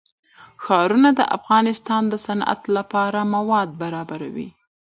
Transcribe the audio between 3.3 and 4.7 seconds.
مواد برابروي.